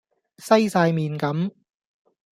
[0.39, 1.51] 西哂面咁